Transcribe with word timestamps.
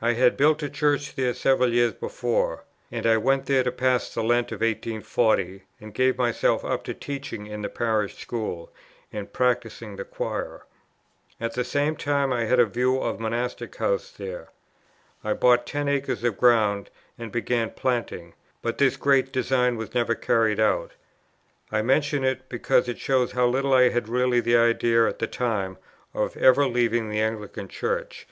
I 0.00 0.14
had 0.14 0.38
built 0.38 0.62
a 0.62 0.70
Church 0.70 1.16
there 1.16 1.34
several 1.34 1.70
years 1.74 1.92
before; 1.92 2.64
and 2.90 3.04
I 3.06 3.18
went 3.18 3.44
there 3.44 3.62
to 3.62 3.70
pass 3.70 4.08
the 4.14 4.24
Lent 4.24 4.50
of 4.50 4.62
1840, 4.62 5.64
and 5.78 5.92
gave 5.92 6.16
myself 6.16 6.64
up 6.64 6.82
to 6.84 6.94
teaching 6.94 7.46
in 7.46 7.60
the 7.60 7.68
Parish 7.68 8.16
School, 8.16 8.72
and 9.12 9.30
practising 9.34 9.96
the 9.96 10.04
choir. 10.06 10.64
At 11.38 11.52
the 11.52 11.62
same 11.62 11.94
time, 11.94 12.32
I 12.32 12.46
had 12.46 12.58
in 12.58 12.70
view 12.70 13.02
a 13.02 13.18
monastic 13.20 13.76
house 13.76 14.10
there. 14.12 14.48
I 15.22 15.34
bought 15.34 15.66
ten 15.66 15.90
acres 15.90 16.24
of 16.24 16.38
ground 16.38 16.88
and 17.18 17.30
began 17.30 17.70
planting; 17.72 18.32
but 18.62 18.78
this 18.78 18.96
great 18.96 19.30
design 19.30 19.76
was 19.76 19.92
never 19.94 20.14
carried 20.14 20.58
out. 20.58 20.92
I 21.70 21.82
mention 21.82 22.24
it, 22.24 22.48
because 22.48 22.88
it 22.88 22.96
shows 22.98 23.32
how 23.32 23.46
little 23.46 23.74
I 23.74 23.90
had 23.90 24.08
really 24.08 24.40
the 24.40 24.56
idea 24.56 25.06
at 25.06 25.18
that 25.18 25.32
time 25.32 25.76
of 26.14 26.34
ever 26.38 26.64
leaving 26.66 27.10
the 27.10 27.20
Anglican 27.20 27.68
Church. 27.68 28.26